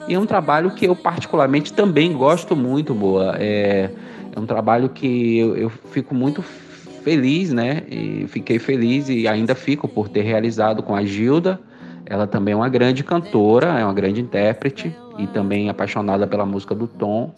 E 0.07 0.15
é 0.15 0.19
um 0.19 0.25
trabalho 0.25 0.71
que 0.71 0.85
eu 0.85 0.95
particularmente 0.95 1.71
também 1.71 2.11
gosto 2.11 2.55
muito, 2.55 2.93
boa. 2.93 3.35
É, 3.39 3.89
é 4.35 4.39
um 4.39 4.45
trabalho 4.45 4.89
que 4.89 5.37
eu, 5.37 5.55
eu 5.55 5.69
fico 5.69 6.13
muito 6.13 6.43
feliz, 7.07 7.53
né? 7.53 7.83
E 7.89 8.25
fiquei 8.27 8.59
feliz 8.59 9.07
e 9.07 9.29
ainda 9.29 9.55
fico 9.55 9.87
por 9.87 10.09
ter 10.09 10.23
realizado 10.23 10.83
com 10.83 10.93
a 10.93 11.05
Gilda. 11.05 11.57
Ela 12.05 12.27
também 12.27 12.51
é 12.51 12.57
uma 12.57 12.67
grande 12.67 13.01
cantora, 13.01 13.79
é 13.79 13.83
uma 13.85 13.93
grande 13.93 14.19
intérprete 14.19 14.93
e 15.17 15.25
também 15.27 15.69
apaixonada 15.69 16.27
pela 16.27 16.45
música 16.45 16.75
do 16.75 16.85
Tom. 16.85 17.33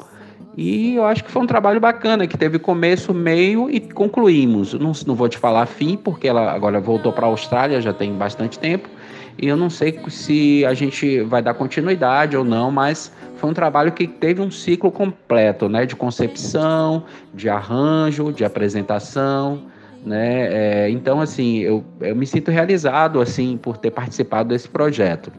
E 0.57 0.95
eu 0.95 1.05
acho 1.05 1.23
que 1.23 1.29
foi 1.29 1.43
um 1.43 1.45
trabalho 1.45 1.79
bacana, 1.79 2.25
que 2.25 2.35
teve 2.35 2.57
começo, 2.57 3.13
meio 3.13 3.69
e 3.69 3.79
concluímos. 3.79 4.73
Não, 4.73 4.91
não 5.05 5.13
vou 5.13 5.29
te 5.29 5.37
falar 5.37 5.67
fim, 5.67 5.95
porque 5.95 6.27
ela 6.27 6.51
agora 6.51 6.79
voltou 6.79 7.13
para 7.13 7.27
a 7.27 7.29
Austrália, 7.29 7.79
já 7.79 7.93
tem 7.93 8.11
bastante 8.13 8.57
tempo. 8.57 8.89
E 9.37 9.47
eu 9.47 9.55
não 9.55 9.69
sei 9.69 9.99
se 10.09 10.65
a 10.65 10.73
gente 10.73 11.21
vai 11.21 11.41
dar 11.41 11.53
continuidade 11.53 12.35
ou 12.35 12.43
não, 12.43 12.71
mas 12.71 13.11
foi 13.37 13.49
um 13.49 13.53
trabalho 13.53 13.91
que 13.91 14.07
teve 14.07 14.41
um 14.41 14.51
ciclo 14.51 14.91
completo, 14.91 15.69
né, 15.69 15.85
de 15.85 15.95
concepção, 15.95 17.05
de 17.33 17.47
arranjo, 17.49 18.33
de 18.33 18.43
apresentação, 18.43 19.63
né? 20.05 20.85
É, 20.85 20.89
então, 20.89 21.21
assim, 21.21 21.59
eu, 21.59 21.83
eu 22.01 22.15
me 22.15 22.25
sinto 22.25 22.51
realizado, 22.51 23.21
assim, 23.21 23.57
por 23.57 23.77
ter 23.77 23.91
participado 23.91 24.49
desse 24.49 24.67
projeto. 24.67 25.31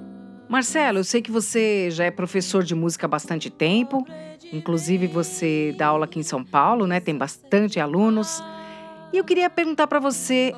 Marcelo, 0.48 0.98
eu 0.98 1.04
sei 1.04 1.22
que 1.22 1.30
você 1.30 1.90
já 1.90 2.04
é 2.04 2.10
professor 2.10 2.62
de 2.62 2.74
música 2.74 3.06
há 3.06 3.08
bastante 3.08 3.48
tempo, 3.48 4.04
inclusive 4.52 5.06
você 5.06 5.74
dá 5.78 5.86
aula 5.86 6.06
aqui 6.06 6.18
em 6.18 6.24
São 6.24 6.44
Paulo, 6.44 6.86
né? 6.86 7.00
Tem 7.00 7.16
bastante 7.16 7.78
alunos. 7.78 8.42
E 9.12 9.18
eu 9.18 9.24
queria 9.24 9.48
perguntar 9.48 9.86
para 9.86 10.00
você: 10.00 10.52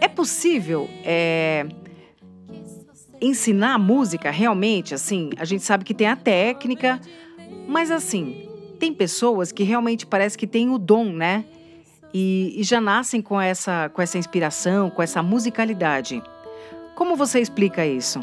é 0.00 0.08
possível 0.08 0.88
é, 1.04 1.66
ensinar 3.22 3.78
música 3.78 4.30
realmente, 4.30 4.94
assim, 4.94 5.30
a 5.38 5.44
gente 5.44 5.62
sabe 5.62 5.84
que 5.84 5.94
tem 5.94 6.08
a 6.08 6.16
técnica, 6.16 7.00
mas 7.68 7.90
assim, 7.90 8.48
tem 8.80 8.92
pessoas 8.92 9.52
que 9.52 9.62
realmente 9.62 10.04
parece 10.04 10.36
que 10.36 10.46
têm 10.46 10.68
o 10.68 10.76
dom, 10.76 11.12
né? 11.12 11.44
E, 12.12 12.52
e 12.60 12.62
já 12.64 12.80
nascem 12.80 13.22
com 13.22 13.40
essa, 13.40 13.88
com 13.88 14.02
essa 14.02 14.18
inspiração, 14.18 14.90
com 14.90 15.00
essa 15.02 15.22
musicalidade. 15.22 16.22
Como 16.94 17.16
você 17.16 17.40
explica 17.40 17.86
isso? 17.86 18.20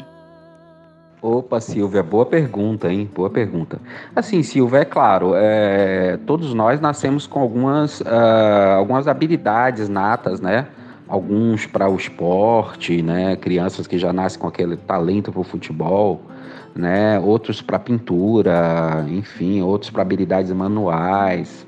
Opa, 1.22 1.60
Silvia, 1.60 2.02
boa 2.02 2.24
pergunta, 2.24 2.90
hein? 2.90 3.10
Boa 3.14 3.28
pergunta. 3.28 3.80
Assim, 4.14 4.42
Silvia, 4.42 4.80
é 4.80 4.84
claro, 4.84 5.32
é, 5.34 6.18
todos 6.26 6.54
nós 6.54 6.80
nascemos 6.80 7.26
com 7.26 7.40
algumas, 7.40 8.00
uh, 8.00 8.76
algumas 8.76 9.06
habilidades 9.06 9.88
natas, 9.88 10.40
né? 10.40 10.66
Alguns 11.10 11.66
para 11.66 11.90
o 11.90 11.96
esporte, 11.96 13.02
né? 13.02 13.34
Crianças 13.34 13.86
que 13.86 13.98
já 13.98 14.12
nascem 14.12 14.40
com 14.40 14.46
aquele 14.46 14.76
talento 14.76 15.32
para 15.32 15.40
o 15.40 15.44
futebol, 15.44 16.22
né? 16.74 17.18
Outros 17.18 17.60
para 17.60 17.80
pintura, 17.80 19.04
enfim, 19.08 19.60
outros 19.60 19.90
para 19.90 20.02
habilidades 20.02 20.52
manuais. 20.52 21.66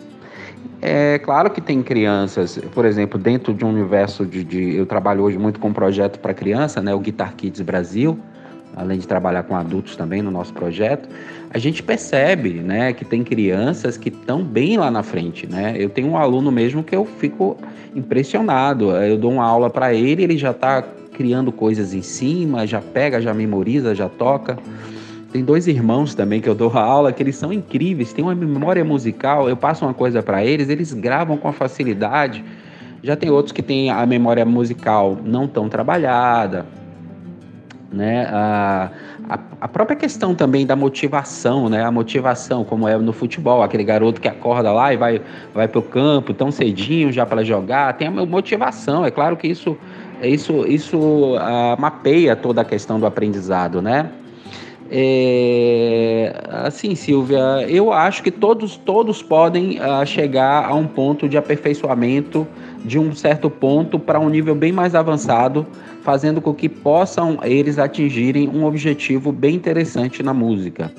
É 0.81 1.19
claro 1.19 1.51
que 1.51 1.61
tem 1.61 1.83
crianças, 1.83 2.59
por 2.73 2.85
exemplo, 2.85 3.19
dentro 3.19 3.53
de 3.53 3.65
um 3.65 3.69
universo 3.69 4.25
de, 4.25 4.45
de 4.45 4.77
eu 4.77 4.87
trabalho 4.87 5.23
hoje 5.23 5.39
muito 5.39 5.59
com 5.59 5.69
um 5.69 5.73
projeto 5.73 6.19
para 6.19 6.33
criança, 6.33 6.81
né, 6.81 6.95
o 6.95 7.01
Guitar 7.01 7.35
Kids 7.35 7.61
Brasil, 7.61 8.19
além 8.76 8.99
de 8.99 9.07
trabalhar 9.07 9.43
com 9.43 9.55
adultos 9.55 9.97
também 9.97 10.23
no 10.23 10.31
nosso 10.31 10.52
projeto, 10.52 11.09
a 11.50 11.59
gente 11.59 11.83
percebe, 11.83 12.55
né, 12.55 12.93
que 12.93 13.05
tem 13.05 13.23
crianças 13.23 13.97
que 13.97 14.09
estão 14.09 14.43
bem 14.43 14.79
lá 14.79 14.91
na 14.91 15.02
frente, 15.02 15.47
né? 15.47 15.75
Eu 15.76 15.91
tenho 15.91 16.09
um 16.09 16.17
aluno 16.17 16.50
mesmo 16.50 16.83
que 16.83 16.97
eu 16.97 17.05
fico 17.05 17.57
impressionado. 17.95 18.91
Eu 18.93 19.19
dou 19.19 19.33
uma 19.33 19.45
aula 19.45 19.69
para 19.69 19.93
ele, 19.93 20.23
ele 20.23 20.38
já 20.38 20.50
está 20.50 20.83
criando 21.12 21.52
coisas 21.52 21.93
em 21.93 22.02
cima, 22.02 22.67
já 22.67 22.81
pega, 22.81 23.21
já 23.21 23.35
memoriza, 23.35 23.95
já 23.95 24.09
toca. 24.09 24.59
Tem 25.31 25.45
dois 25.45 25.67
irmãos 25.67 26.14
também 26.14 26.41
que 26.41 26.49
eu 26.49 26.55
dou 26.55 26.71
aula 26.76 27.12
que 27.12 27.23
eles 27.23 27.37
são 27.37 27.52
incríveis, 27.52 28.12
têm 28.12 28.25
uma 28.25 28.35
memória 28.35 28.85
musical. 28.85 29.49
Eu 29.49 29.57
passo 29.57 29.85
uma 29.85 29.95
coisa 29.95 30.23
para 30.23 30.45
eles, 30.45 30.69
eles 30.69 30.93
gravam 30.93 31.37
com 31.37 31.52
facilidade. 31.52 32.45
Já 33.02 33.17
tem 33.17 33.31
outros 33.31 33.52
que 33.52 33.62
têm 33.62 33.91
a 33.91 34.05
memória 34.07 34.45
musical 34.45 35.19
não 35.25 35.49
tão 35.49 35.69
trabalhada, 35.69 36.64
né? 37.93 38.27
A, 38.31 38.91
a, 39.29 39.39
a, 39.61 39.69
própria 39.69 39.97
questão 39.97 40.35
também 40.35 40.65
da 40.65 40.75
motivação, 40.75 41.69
né? 41.69 41.85
A 41.85 41.91
motivação, 41.91 42.65
como 42.65 42.89
é 42.89 42.97
no 42.97 43.13
futebol, 43.13 43.63
aquele 43.63 43.85
garoto 43.85 44.21
que 44.21 44.29
acorda 44.29 44.73
lá 44.73 44.93
e 44.93 44.97
vai, 44.97 45.21
vai 45.53 45.69
para 45.69 45.79
o 45.79 45.83
campo 45.83 46.33
tão 46.33 46.51
cedinho 46.51 47.13
já 47.13 47.27
para 47.27 47.45
jogar, 47.45 47.93
tem 47.95 48.09
a 48.09 48.11
motivação. 48.11 49.05
É 49.05 49.11
claro 49.11 49.37
que 49.37 49.47
isso, 49.47 49.77
isso, 50.23 50.67
isso 50.67 51.37
uh, 51.37 51.79
mapeia 51.79 52.35
toda 52.35 52.63
a 52.63 52.65
questão 52.65 52.99
do 52.99 53.07
aprendizado, 53.07 53.83
né? 53.83 54.11
É, 54.95 56.35
assim, 56.51 56.95
Silvia, 56.95 57.67
eu 57.67 57.91
acho 57.91 58.23
que 58.23 58.31
todos, 58.31 58.77
todos 58.77 59.23
podem 59.23 59.79
uh, 59.81 60.05
chegar 60.05 60.67
a 60.69 60.75
um 60.75 60.87
ponto 60.87 61.27
de 61.27 61.39
aperfeiçoamento 61.39 62.47
de 62.85 62.99
um 62.99 63.15
certo 63.15 63.49
ponto 63.49 63.99
para 63.99 64.21
um 64.21 64.29
nível 64.29 64.55
bem 64.55 64.71
mais 64.71 64.95
avançado, 64.95 65.67
fazendo 66.03 66.43
com 66.43 66.53
que 66.53 66.69
possam 66.69 67.39
eles 67.43 67.79
atingirem 67.79 68.51
um 68.51 68.67
objetivo 68.67 69.33
bem 69.33 69.55
interessante 69.55 70.23
na 70.23 70.35
música. 70.35 70.93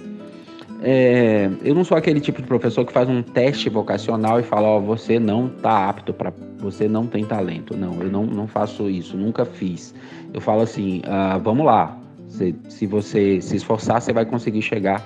É, 0.82 1.52
eu 1.64 1.76
não 1.76 1.84
sou 1.84 1.96
aquele 1.96 2.20
tipo 2.20 2.42
de 2.42 2.48
professor 2.48 2.84
que 2.84 2.92
faz 2.92 3.08
um 3.08 3.22
teste 3.22 3.70
vocacional 3.70 4.40
e 4.40 4.44
fala, 4.44 4.70
ó, 4.70 4.78
oh, 4.80 4.82
você 4.82 5.20
não 5.20 5.46
está 5.46 5.88
apto 5.88 6.12
para, 6.12 6.34
você 6.58 6.88
não 6.88 7.06
tem 7.06 7.24
talento. 7.26 7.78
Não, 7.78 8.02
eu 8.02 8.10
não, 8.10 8.26
não 8.26 8.48
faço 8.48 8.90
isso, 8.90 9.16
nunca 9.16 9.46
fiz. 9.46 9.94
Eu 10.34 10.42
falo 10.42 10.62
assim, 10.62 11.04
ah, 11.06 11.38
vamos 11.38 11.64
lá, 11.64 11.96
se, 12.34 12.56
se 12.68 12.88
você 12.88 13.40
se 13.40 13.56
esforçar, 13.56 14.02
você 14.02 14.12
vai 14.12 14.26
conseguir 14.26 14.62
chegar 14.62 15.02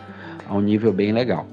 a 0.47 0.55
um 0.55 0.61
nível 0.61 0.93
bem 0.93 1.11
legal. 1.11 1.45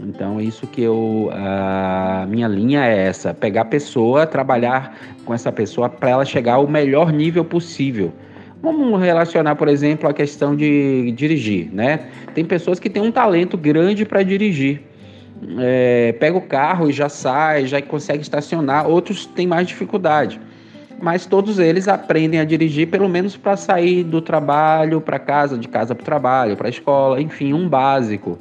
Então, 0.00 0.40
isso 0.40 0.66
que 0.66 0.82
eu. 0.82 1.30
A 1.32 2.26
minha 2.28 2.46
linha 2.46 2.84
é 2.84 3.06
essa: 3.06 3.34
pegar 3.34 3.62
a 3.62 3.64
pessoa, 3.64 4.26
trabalhar 4.26 4.96
com 5.24 5.34
essa 5.34 5.50
pessoa 5.50 5.88
para 5.88 6.10
ela 6.10 6.24
chegar 6.24 6.54
ao 6.54 6.68
melhor 6.68 7.12
nível 7.12 7.44
possível. 7.44 8.12
Vamos 8.62 9.00
relacionar, 9.00 9.56
por 9.56 9.68
exemplo, 9.68 10.08
a 10.08 10.14
questão 10.14 10.54
de 10.54 11.12
dirigir, 11.12 11.70
né? 11.72 12.08
Tem 12.34 12.44
pessoas 12.44 12.78
que 12.78 12.88
têm 12.88 13.02
um 13.02 13.12
talento 13.12 13.56
grande 13.56 14.04
para 14.04 14.22
dirigir. 14.22 14.82
É, 15.58 16.14
pega 16.18 16.36
o 16.36 16.40
carro 16.40 16.88
e 16.88 16.92
já 16.92 17.08
sai, 17.08 17.66
já 17.66 17.80
consegue 17.82 18.22
estacionar. 18.22 18.88
Outros 18.88 19.26
têm 19.26 19.46
mais 19.46 19.66
dificuldade 19.66 20.40
mas 21.00 21.26
todos 21.26 21.58
eles 21.58 21.88
aprendem 21.88 22.40
a 22.40 22.44
dirigir 22.44 22.88
pelo 22.88 23.08
menos 23.08 23.36
para 23.36 23.56
sair 23.56 24.02
do 24.02 24.20
trabalho 24.20 25.00
para 25.00 25.18
casa, 25.18 25.58
de 25.58 25.68
casa 25.68 25.94
para 25.94 26.02
o 26.02 26.04
trabalho, 26.04 26.56
para 26.56 26.68
a 26.68 26.70
escola, 26.70 27.20
enfim, 27.20 27.52
um 27.52 27.68
básico. 27.68 28.38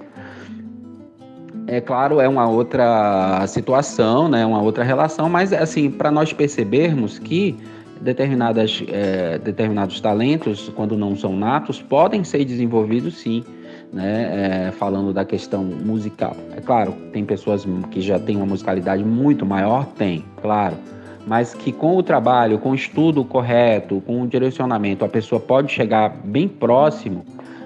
É 1.67 1.81
claro, 1.81 2.19
é 2.19 2.27
uma 2.27 2.47
outra 2.47 3.45
situação, 3.47 4.29
né, 4.29 4.45
uma 4.45 4.62
outra 4.62 4.83
relação, 4.83 5.27
mas 5.27 5.51
assim, 5.51 5.89
para 5.89 6.12
nós 6.12 6.31
percebermos 6.31 7.17
que 7.17 7.57
determinadas, 8.00 8.83
é, 8.88 9.39
determinados 9.39 10.00
talentos, 10.00 10.71
quando 10.75 10.95
não 10.95 11.15
são 11.15 11.35
natos, 11.35 11.81
podem 11.81 12.24
ser 12.24 12.45
desenvolvidos 12.45 13.17
sim, 13.17 13.43
né, 13.91 14.67
é, 14.67 14.71
falando 14.71 15.12
da 15.12 15.25
questão 15.25 15.63
musical. 15.63 16.35
É 16.55 16.62
claro, 16.62 16.93
tem 17.12 17.25
pessoas 17.25 17.65
que 17.89 18.00
já 18.00 18.19
têm 18.19 18.35
uma 18.35 18.45
musicalidade 18.45 19.03
muito 19.03 19.43
maior, 19.43 19.85
tem, 19.97 20.24
claro, 20.41 20.75
mas 21.25 21.53
que 21.53 21.72
com 21.72 21.96
o 21.98 22.03
trabalho, 22.03 22.60
com 22.60 22.72
o 22.72 22.75
estudo 22.75 23.24
correto, 23.24 24.01
com 24.05 24.22
o 24.22 24.27
direcionamento, 24.27 25.03
a 25.03 25.10
pessoa 25.10 25.39
pode 25.39 25.72
chegar 25.72 26.10
bem 26.24 26.48
próximo 26.48 27.25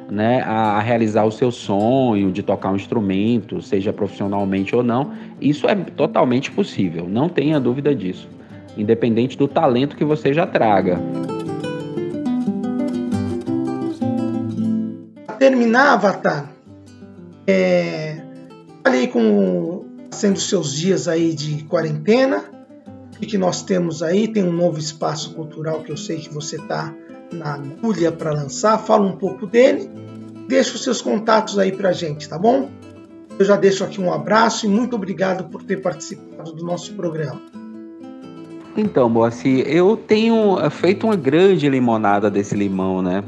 né, 0.10 0.42
a, 0.42 0.80
realizar 0.80 1.24
o 1.26 1.32
seu 1.32 1.52
sonho 1.52 2.32
de 2.32 2.42
tocar 2.42 2.72
um 2.72 2.76
instrumento, 2.76 3.62
seja 3.62 3.94
profissionalmente 3.94 4.76
ou 4.76 4.82
não, 4.82 5.14
isso 5.40 5.68
é 5.68 5.76
totalmente 5.76 6.52
possível, 6.52 7.08
não 7.08 7.30
tenha 7.30 7.60
dúvida 7.60 7.94
disso, 7.94 8.28
independente 8.78 9.38
do 9.38 9.48
talento 9.48 9.96
que 9.96 10.06
você 10.06 10.34
já 10.34 10.48
traga. 10.48 11.00
Terminar, 15.38 15.94
Avatar, 15.94 16.52
é, 17.48 18.22
falei 18.84 19.08
com 19.08 19.86
sendo 20.12 20.40
seus 20.40 20.76
dias 20.76 21.08
aí 21.08 21.34
de 21.34 21.64
quarentena, 21.64 22.59
e 23.22 23.26
que 23.26 23.38
nós 23.38 23.62
temos 23.62 24.02
aí, 24.02 24.28
tem 24.28 24.44
um 24.44 24.52
novo 24.52 24.80
espaço 24.80 25.34
cultural 25.34 25.82
que 25.82 25.92
eu 25.92 25.98
sei 25.98 26.18
que 26.18 26.34
você 26.34 26.56
está 26.56 26.94
na 27.34 27.56
agulha 27.56 28.12
para 28.12 28.32
lançar. 28.32 28.78
Fala 28.78 29.06
um 29.06 29.18
pouco 29.18 29.46
dele, 29.46 29.90
deixa 30.48 30.76
os 30.76 30.84
seus 30.84 31.02
contatos 31.02 31.60
aí 31.60 31.72
para 31.72 31.90
a 31.90 31.94
gente, 31.94 32.28
tá 32.28 32.38
bom? 32.38 32.70
Eu 33.38 33.46
já 33.46 33.56
deixo 33.56 33.84
aqui 33.84 34.02
um 34.02 34.12
abraço 34.14 34.66
e 34.66 34.70
muito 34.70 34.96
obrigado 34.96 35.46
por 35.50 35.64
ter 35.64 35.82
participado 35.82 36.52
do 36.54 36.64
nosso 36.64 36.94
programa. 36.94 37.42
Então, 38.76 39.10
Boassi, 39.10 39.64
eu 39.66 39.98
tenho 39.98 40.58
feito 40.70 41.06
uma 41.06 41.16
grande 41.16 41.68
limonada 41.70 42.30
desse 42.30 42.56
limão, 42.56 43.02
né? 43.02 43.24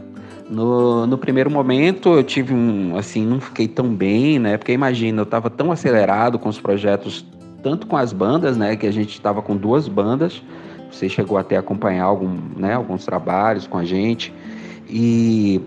No, 0.49 1.07
no 1.07 1.17
primeiro 1.17 1.49
momento 1.49 2.09
eu 2.09 2.23
tive 2.23 2.53
um, 2.53 2.97
assim, 2.97 3.25
não 3.25 3.39
fiquei 3.39 3.69
tão 3.69 3.87
bem, 3.87 4.37
né? 4.37 4.57
Porque 4.57 4.73
imagina, 4.73 5.21
eu 5.21 5.23
estava 5.23 5.49
tão 5.49 5.71
acelerado 5.71 6.37
com 6.37 6.49
os 6.49 6.59
projetos 6.59 7.25
tanto 7.61 7.87
com 7.87 7.97
as 7.97 8.13
bandas, 8.13 8.57
né, 8.57 8.75
que 8.75 8.87
a 8.87 8.91
gente 8.91 9.11
estava 9.11 9.41
com 9.41 9.55
duas 9.55 9.87
bandas, 9.87 10.41
você 10.91 11.07
chegou 11.07 11.37
até 11.37 11.55
a 11.55 11.59
acompanhar 11.59 12.03
algum, 12.03 12.37
né, 12.57 12.73
alguns 12.73 13.05
trabalhos 13.05 13.67
com 13.67 13.77
a 13.77 13.85
gente, 13.85 14.33
e 14.89 15.61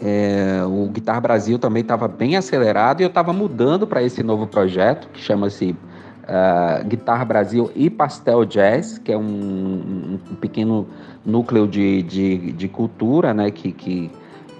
é, 0.00 0.62
o 0.66 0.88
Guitar 0.88 1.20
Brasil 1.20 1.58
também 1.58 1.82
estava 1.82 2.08
bem 2.08 2.36
acelerado 2.36 3.00
e 3.00 3.04
eu 3.04 3.08
estava 3.08 3.32
mudando 3.32 3.86
para 3.86 4.02
esse 4.02 4.22
novo 4.22 4.46
projeto 4.46 5.08
que 5.12 5.20
chama-se 5.20 5.76
uh, 6.24 6.84
Guitar 6.86 7.24
Brasil 7.24 7.70
e 7.74 7.88
Pastel 7.88 8.44
Jazz, 8.44 8.98
que 8.98 9.12
é 9.12 9.16
um, 9.16 10.18
um 10.30 10.34
pequeno 10.34 10.86
núcleo 11.24 11.66
de, 11.66 12.02
de, 12.02 12.52
de, 12.52 12.68
cultura, 12.68 13.32
né, 13.32 13.50
que, 13.50 13.72
que, 13.72 14.10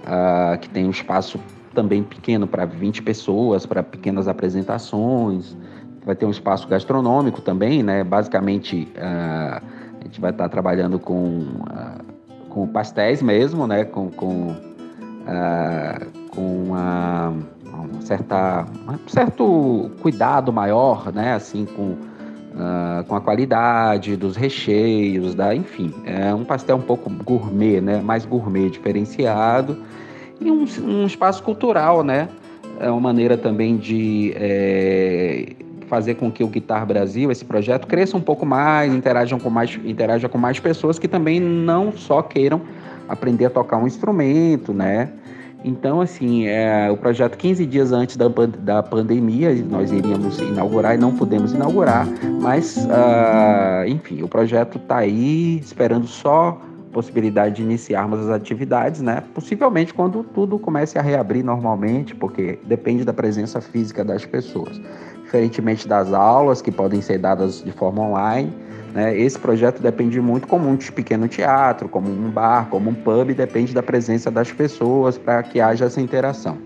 uh, 0.04 0.58
que 0.58 0.68
tem 0.70 0.86
um 0.86 0.90
espaço 0.90 1.38
também 1.74 2.02
pequeno 2.02 2.46
para 2.46 2.64
20 2.64 3.02
pessoas, 3.02 3.66
para 3.66 3.82
pequenas 3.82 4.28
apresentações. 4.28 5.56
Vai 6.06 6.14
ter 6.14 6.24
um 6.24 6.30
espaço 6.30 6.68
gastronômico 6.68 7.40
também, 7.40 7.82
né? 7.82 8.04
Basicamente, 8.04 8.88
uh, 8.96 9.62
a 10.00 10.04
gente 10.04 10.20
vai 10.20 10.30
estar 10.30 10.44
tá 10.44 10.48
trabalhando 10.48 10.98
com, 10.98 11.40
uh, 11.40 12.48
com 12.48 12.66
pastéis 12.68 13.20
mesmo, 13.20 13.66
né? 13.66 13.84
Com, 13.84 14.10
com, 14.10 14.50
uh, 14.50 16.28
com 16.30 16.64
uma, 16.64 17.34
uma, 17.64 18.02
certa, 18.02 18.66
um 18.86 19.08
certo 19.08 19.90
cuidado 20.00 20.52
maior, 20.52 21.12
né? 21.12 21.34
Assim, 21.34 21.64
com, 21.64 21.96
com 23.08 23.16
a 23.16 23.20
qualidade 23.20 24.16
dos 24.16 24.36
recheios, 24.36 25.34
da, 25.34 25.54
enfim. 25.54 25.92
É 26.04 26.32
um 26.32 26.44
pastel 26.44 26.76
um 26.76 26.82
pouco 26.82 27.10
gourmet, 27.10 27.80
né? 27.80 28.00
Mais 28.00 28.24
gourmet, 28.24 28.70
diferenciado 28.70 29.76
e 30.40 30.50
um, 30.50 30.64
um 30.82 31.06
espaço 31.06 31.42
cultural, 31.42 32.02
né? 32.02 32.28
É 32.80 32.90
uma 32.90 33.00
maneira 33.00 33.36
também 33.36 33.76
de 33.76 34.32
é, 34.36 35.52
fazer 35.88 36.14
com 36.14 36.30
que 36.30 36.42
o 36.42 36.48
Guitar 36.48 36.84
Brasil, 36.84 37.30
esse 37.30 37.44
projeto, 37.44 37.86
cresça 37.86 38.16
um 38.16 38.20
pouco 38.20 38.44
mais, 38.44 38.92
interajam 38.92 39.38
com 39.38 39.50
mais, 39.50 39.78
interaja 39.84 40.28
com 40.28 40.38
mais 40.38 40.58
pessoas 40.58 40.98
que 40.98 41.06
também 41.06 41.38
não 41.38 41.92
só 41.92 42.20
queiram 42.22 42.60
aprender 43.08 43.46
a 43.46 43.50
tocar 43.50 43.76
um 43.76 43.86
instrumento, 43.86 44.72
né? 44.72 45.10
Então, 45.64 46.02
assim, 46.02 46.46
é, 46.46 46.90
o 46.90 46.96
projeto 46.96 47.38
15 47.38 47.64
dias 47.64 47.90
antes 47.90 48.18
da, 48.18 48.26
da 48.58 48.82
pandemia, 48.82 49.54
nós 49.70 49.90
iríamos 49.90 50.38
inaugurar 50.38 50.94
e 50.94 50.98
não 50.98 51.12
pudemos 51.12 51.54
inaugurar, 51.54 52.06
mas, 52.42 52.76
uh, 52.76 53.88
enfim, 53.88 54.22
o 54.22 54.28
projeto 54.28 54.76
está 54.76 54.98
aí 54.98 55.58
esperando 55.60 56.06
só 56.06 56.60
possibilidade 56.94 57.56
de 57.56 57.62
iniciarmos 57.62 58.20
as 58.20 58.28
atividades, 58.28 59.02
né? 59.02 59.22
Possivelmente 59.34 59.92
quando 59.92 60.22
tudo 60.22 60.58
comece 60.58 60.98
a 60.98 61.02
reabrir 61.02 61.44
normalmente, 61.44 62.14
porque 62.14 62.58
depende 62.64 63.04
da 63.04 63.12
presença 63.12 63.60
física 63.60 64.04
das 64.04 64.24
pessoas. 64.24 64.80
diferentemente 65.24 65.88
das 65.88 66.12
aulas 66.12 66.62
que 66.62 66.70
podem 66.70 67.00
ser 67.02 67.18
dadas 67.18 67.62
de 67.64 67.72
forma 67.72 68.02
online, 68.02 68.52
né, 68.94 69.18
esse 69.18 69.36
projeto 69.36 69.82
depende 69.82 70.20
muito, 70.20 70.46
como 70.46 70.68
um 70.68 70.76
pequeno 70.76 71.26
teatro, 71.26 71.88
como 71.88 72.08
um 72.08 72.30
bar, 72.30 72.68
como 72.70 72.90
um 72.90 72.94
pub, 72.94 73.34
depende 73.34 73.74
da 73.74 73.82
presença 73.82 74.30
das 74.30 74.52
pessoas 74.52 75.18
para 75.18 75.42
que 75.42 75.60
haja 75.60 75.86
essa 75.86 76.00
interação. 76.00 76.56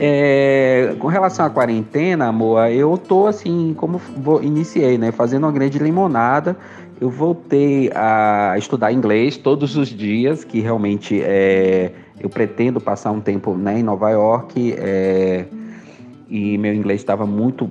É, 0.00 0.94
com 1.00 1.08
relação 1.08 1.44
à 1.46 1.50
quarentena, 1.50 2.26
amor, 2.26 2.70
eu 2.70 2.96
tô 2.96 3.26
assim, 3.26 3.74
como 3.76 3.98
vou, 4.18 4.42
iniciei, 4.42 4.98
né, 4.98 5.10
fazendo 5.10 5.44
uma 5.44 5.52
grande 5.52 5.78
limonada. 5.78 6.56
Eu 7.00 7.10
voltei 7.10 7.90
a 7.94 8.56
estudar 8.58 8.92
inglês 8.92 9.36
todos 9.36 9.76
os 9.76 9.88
dias, 9.88 10.42
que 10.42 10.60
realmente 10.60 11.20
é, 11.22 11.92
eu 12.18 12.28
pretendo 12.28 12.80
passar 12.80 13.12
um 13.12 13.20
tempo 13.20 13.54
né, 13.54 13.78
em 13.78 13.82
Nova 13.84 14.10
York 14.10 14.74
é, 14.76 15.44
e 16.28 16.58
meu 16.58 16.74
inglês 16.74 17.00
estava 17.00 17.24
muito, 17.24 17.70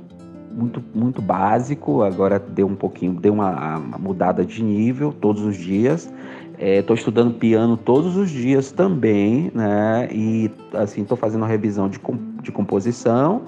muito, 0.55 0.81
muito 0.95 1.21
básico. 1.21 2.03
Agora 2.03 2.39
deu 2.39 2.67
um 2.67 2.75
pouquinho, 2.75 3.13
deu 3.13 3.33
uma, 3.33 3.77
uma 3.77 3.97
mudada 3.97 4.45
de 4.45 4.63
nível 4.63 5.11
todos 5.11 5.43
os 5.43 5.57
dias. 5.57 6.09
Estou 6.57 6.95
é, 6.95 6.99
estudando 6.99 7.33
piano 7.33 7.75
todos 7.75 8.15
os 8.15 8.29
dias 8.29 8.71
também, 8.71 9.51
né? 9.53 10.07
E 10.09 10.49
assim 10.73 11.01
estou 11.01 11.17
fazendo 11.17 11.41
uma 11.41 11.47
revisão 11.47 11.89
de, 11.89 11.99
de 12.41 12.51
composição. 12.51 13.41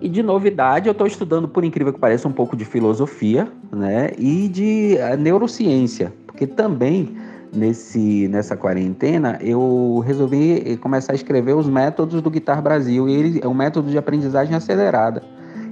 E 0.00 0.08
de 0.08 0.22
novidade, 0.22 0.88
eu 0.88 0.92
estou 0.92 1.06
estudando, 1.06 1.48
por 1.48 1.64
incrível 1.64 1.92
que 1.92 1.98
pareça, 1.98 2.28
um 2.28 2.32
pouco 2.32 2.56
de 2.56 2.64
filosofia, 2.64 3.48
né? 3.72 4.10
E 4.18 4.48
de 4.48 4.98
uh, 4.98 5.16
neurociência, 5.16 6.12
porque 6.26 6.46
também 6.46 7.16
nesse 7.52 8.28
nessa 8.28 8.56
quarentena 8.56 9.38
eu 9.40 10.02
resolvi 10.04 10.72
eh, 10.72 10.76
começar 10.76 11.12
a 11.12 11.14
escrever 11.14 11.54
os 11.54 11.66
métodos 11.66 12.20
do 12.20 12.30
Guitar 12.30 12.60
Brasil. 12.60 13.08
E 13.08 13.14
ele 13.14 13.40
é 13.42 13.48
um 13.48 13.54
método 13.54 13.90
de 13.90 13.96
aprendizagem 13.96 14.54
acelerada. 14.54 15.22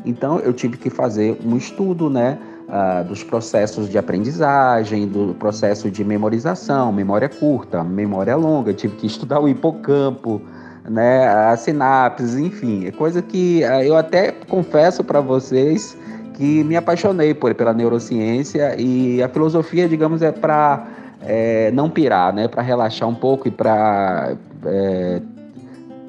Então 0.05 0.39
eu 0.39 0.53
tive 0.53 0.77
que 0.79 0.89
fazer 0.89 1.39
um 1.45 1.57
estudo, 1.57 2.09
né? 2.09 2.39
uh, 2.69 3.05
dos 3.05 3.23
processos 3.23 3.89
de 3.89 3.99
aprendizagem, 3.99 5.07
do 5.07 5.35
processo 5.35 5.91
de 5.91 6.05
memorização, 6.05 6.93
memória 6.93 7.29
curta, 7.29 7.83
memória 7.83 8.37
longa. 8.37 8.71
Eu 8.71 8.75
tive 8.75 8.97
que 8.97 9.07
estudar 9.07 9.41
o 9.41 9.49
hipocampo, 9.49 10.41
né, 10.89 11.27
as 11.29 11.61
sinapses, 11.61 12.37
enfim, 12.37 12.87
é 12.87 12.93
coisa 12.93 13.23
que 13.23 13.63
uh, 13.65 13.83
eu 13.83 13.97
até 13.97 14.33
confesso 14.33 15.03
para 15.03 15.21
vocês 15.21 15.97
que 16.35 16.65
me 16.65 16.77
apaixonei 16.77 17.33
por, 17.33 17.55
pela 17.55 17.73
neurociência 17.73 18.75
e 18.79 19.23
a 19.23 19.29
filosofia, 19.29 19.89
digamos, 19.89 20.21
é 20.21 20.33
para 20.33 20.87
é, 21.23 21.71
não 21.71 21.89
pirar, 21.89 22.33
né, 22.33 22.49
para 22.49 22.63
relaxar 22.63 23.09
um 23.09 23.15
pouco 23.15 23.49
e 23.49 23.51
para 23.51 24.37
é, 24.67 25.23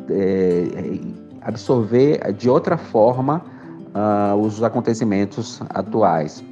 é, 0.09 0.99
absorver 1.41 2.33
de 2.33 2.49
outra 2.49 2.75
forma 2.75 3.41
uh, 3.93 4.35
os 4.35 4.61
acontecimentos 4.63 5.61
atuais. 5.69 6.43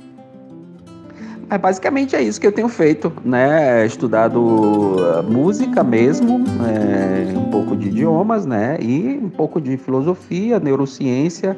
Mas 1.49 1.59
basicamente 1.59 2.15
é 2.15 2.21
isso 2.21 2.39
que 2.39 2.47
eu 2.47 2.51
tenho 2.51 2.69
feito, 2.69 3.11
né? 3.23 3.85
Estudado 3.85 4.95
ah, 4.99 5.21
música 5.21 5.83
mesmo, 5.83 6.43
é, 6.65 7.37
um 7.37 7.49
pouco 7.49 7.75
de 7.75 7.89
idiomas, 7.89 8.45
né? 8.45 8.77
E 8.81 9.19
um 9.21 9.29
pouco 9.29 9.59
de 9.61 9.77
filosofia, 9.77 10.59
neurociência. 10.59 11.57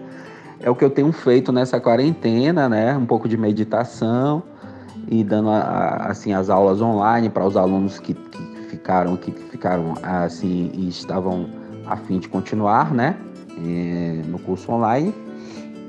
É 0.59 0.69
o 0.69 0.75
que 0.75 0.83
eu 0.83 0.89
tenho 0.89 1.11
feito 1.11 1.51
nessa 1.51 1.79
quarentena, 1.79 2.67
né? 2.67 2.95
Um 2.97 3.05
pouco 3.05 3.27
de 3.27 3.37
meditação 3.37 4.43
e 5.07 5.23
dando 5.23 5.49
assim 5.51 6.33
as 6.33 6.49
aulas 6.49 6.81
online 6.81 7.29
para 7.29 7.45
os 7.45 7.55
alunos 7.55 7.99
que, 7.99 8.13
que, 8.13 8.43
ficaram 8.69 9.15
que 9.15 9.31
ficaram 9.31 9.93
assim 10.01 10.71
e 10.73 10.89
estavam 10.89 11.47
a 11.85 11.95
fim 11.95 12.19
de 12.19 12.27
continuar, 12.27 12.93
né? 12.93 13.15
É, 13.63 14.21
no 14.27 14.39
curso 14.39 14.71
online. 14.71 15.13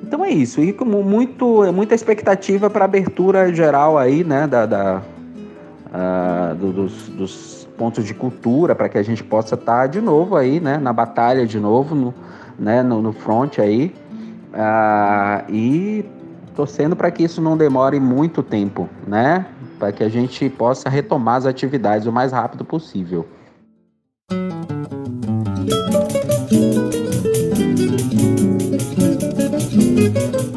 Então 0.03 0.25
é 0.25 0.31
isso. 0.31 0.61
E 0.61 0.73
como 0.73 1.03
muito, 1.03 1.73
muita 1.73 1.95
expectativa 1.95 2.71
para 2.71 2.85
abertura 2.85 3.53
geral 3.53 3.99
aí, 3.99 4.23
né, 4.23 4.47
da, 4.47 4.67
da 4.67 5.03
uh, 5.87 6.55
do, 6.55 6.73
dos, 6.73 7.09
dos, 7.09 7.57
pontos 7.77 8.07
de 8.07 8.15
cultura, 8.15 8.75
para 8.75 8.89
que 8.89 8.97
a 8.97 9.03
gente 9.03 9.23
possa 9.23 9.55
estar 9.55 9.83
tá 9.83 9.87
de 9.87 10.01
novo 10.01 10.35
aí, 10.35 10.61
né, 10.61 10.79
na 10.79 10.95
batalha 10.95 11.47
de 11.47 11.61
novo, 11.61 11.95
no, 11.95 12.15
né, 12.59 12.83
no, 12.83 13.03
no 13.03 13.13
front 13.13 13.59
aí. 13.59 13.95
Uh, 14.53 15.53
e 15.53 16.05
torcendo 16.55 16.97
para 16.97 17.11
que 17.11 17.23
isso 17.23 17.43
não 17.43 17.55
demore 17.55 18.01
muito 18.01 18.43
tempo, 18.43 18.89
né, 19.07 19.45
para 19.79 19.93
que 19.93 20.03
a 20.03 20.09
gente 20.09 20.49
possa 20.49 20.89
retomar 20.89 21.37
as 21.37 21.47
atividades 21.47 22.07
o 22.07 22.13
mais 22.13 22.33
rápido 22.33 22.65
possível. 22.65 23.27
Chorinho 30.07 30.56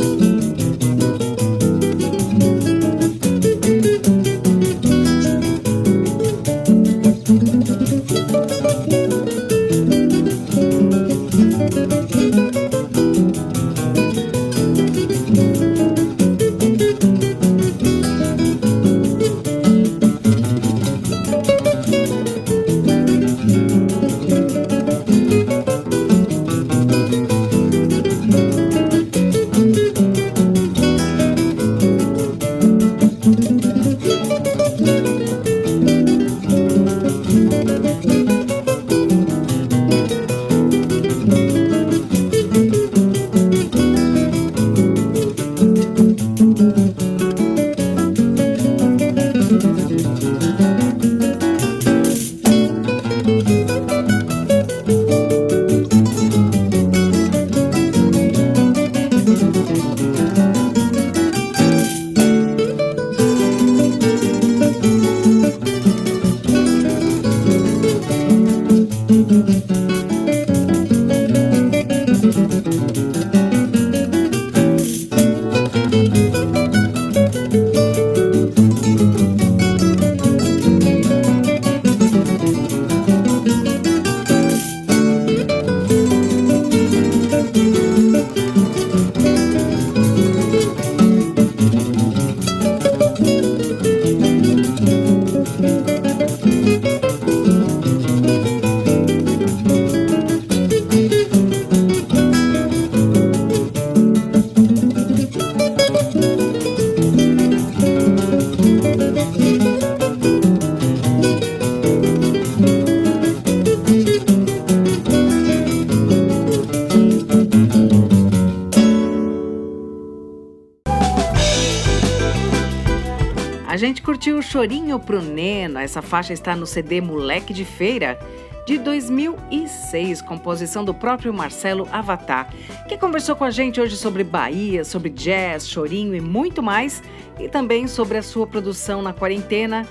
essa 125.89 126.04
faixa 126.04 126.34
está 126.34 126.56
no 126.56 126.67
CD 126.67 127.02
Moleque 127.02 127.52
de 127.52 127.65
Feira, 127.65 128.19
de 128.63 128.78
2006, 128.78 130.21
composição 130.21 130.86
do 130.86 130.93
próprio 130.93 131.34
Marcelo 131.34 131.88
Avatar, 131.91 132.54
que 132.88 132.95
conversou 132.95 133.36
com 133.36 133.43
a 133.43 133.49
gente 133.49 133.82
hoje 133.82 133.97
sobre 133.97 134.23
Bahia, 134.23 134.86
sobre 134.86 135.10
jazz, 135.10 135.67
chorinho 135.67 136.13
e 136.13 136.21
muito 136.21 136.62
mais, 136.62 137.02
e 137.39 137.49
também 137.49 137.88
sobre 137.88 138.19
a 138.19 138.21
sua 138.21 138.45
produção 138.45 139.02
na 139.02 139.12
quarentena, 139.12 139.88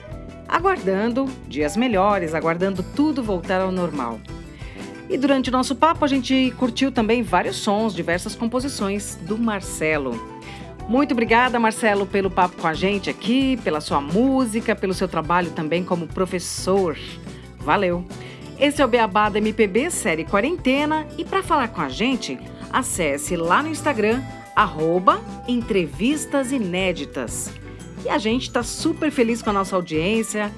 aguardando 0.47 1.29
dias 1.49 1.77
melhores, 1.77 2.33
aguardando 2.33 2.85
tudo 2.95 3.21
voltar 3.21 3.61
ao 3.61 3.73
normal. 3.73 4.21
E 5.11 5.19
durante 5.19 5.49
o 5.49 5.53
nosso 5.53 5.75
papo 5.75 6.05
a 6.05 6.09
gente 6.09 6.55
curtiu 6.57 6.93
também 6.93 7.25
vários 7.25 7.57
sons, 7.57 7.93
diversas 7.93 8.37
composições 8.37 9.17
do 9.23 9.37
Marcelo. 9.37 10.38
Muito 10.89 11.13
obrigada, 11.13 11.61
Marcelo, 11.61 12.07
pelo 12.07 12.31
papo 12.31 12.63
com 12.63 12.67
a 12.67 12.73
gente 12.73 13.11
aqui, 13.11 13.59
pela 13.59 13.79
sua 13.79 14.01
música, 14.01 14.75
pelo 14.75 14.95
seu 14.95 15.07
trabalho 15.07 15.51
também 15.51 15.85
como 15.85 16.07
professor. 16.07 16.97
Valeu! 17.59 18.07
Esse 18.59 18.81
é 18.81 18.85
o 18.87 18.89
Beabá 18.89 19.29
da 19.29 19.39
MPB 19.39 19.91
Série 19.91 20.25
Quarentena 20.25 21.07
e 21.19 21.27
para 21.27 21.43
falar 21.43 21.69
com 21.69 21.83
a 21.83 21.91
gente, 21.91 22.39
acesse 22.73 23.37
lá 23.37 23.63
no 23.63 23.69
Instagram, 23.69 24.23
arroba 24.57 25.21
Entrevistas 25.47 26.53
Inéditas. 26.53 27.53
E 28.03 28.09
a 28.09 28.17
gente 28.17 28.45
está 28.45 28.63
super 28.63 29.11
feliz 29.11 29.43
com 29.43 29.51
a 29.51 29.53
nossa 29.53 29.77
audiência. 29.77 30.51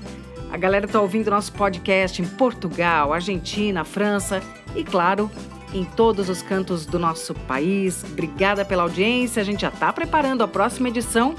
A 0.53 0.57
galera 0.57 0.87
está 0.87 1.01
ouvindo 1.01 1.29
nosso 1.29 1.53
podcast 1.53 2.23
em 2.23 2.27
Portugal, 2.27 3.13
Argentina, 3.13 3.85
França 3.85 4.41
e, 4.77 4.85
claro, 4.85 5.29
em 5.73 5.85
todos 5.85 6.29
os 6.29 6.43
cantos 6.43 6.87
do 6.87 6.99
nosso 6.99 7.35
país. 7.35 8.05
Obrigada 8.05 8.65
pela 8.65 8.83
audiência. 8.83 9.41
A 9.41 9.45
gente 9.45 9.63
já 9.63 9.69
está 9.69 9.93
preparando 9.93 10.43
a 10.43 10.49
próxima 10.49 10.89
edição. 10.89 11.35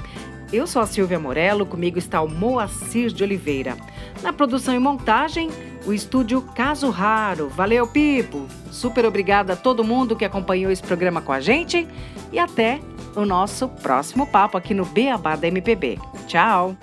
Eu 0.52 0.66
sou 0.66 0.82
a 0.82 0.86
Silvia 0.86 1.18
Morello, 1.18 1.64
comigo 1.64 1.98
está 1.98 2.20
o 2.20 2.28
Moacir 2.28 3.10
de 3.10 3.24
Oliveira. 3.24 3.74
Na 4.22 4.34
produção 4.34 4.74
e 4.74 4.78
montagem, 4.78 5.50
o 5.86 5.94
estúdio 5.94 6.42
Caso 6.54 6.90
Raro. 6.90 7.48
Valeu, 7.48 7.86
Pipo! 7.86 8.46
Super 8.70 9.06
obrigada 9.06 9.54
a 9.54 9.56
todo 9.56 9.82
mundo 9.82 10.14
que 10.14 10.26
acompanhou 10.26 10.70
esse 10.70 10.82
programa 10.82 11.22
com 11.22 11.32
a 11.32 11.40
gente 11.40 11.88
e 12.30 12.38
até 12.38 12.80
o 13.16 13.24
nosso 13.24 13.66
próximo 13.68 14.26
papo 14.26 14.58
aqui 14.58 14.74
no 14.74 14.84
Beabá 14.84 15.36
da 15.36 15.48
MPB. 15.48 15.98
Tchau! 16.26 16.76